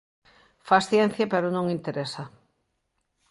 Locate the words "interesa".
1.77-2.23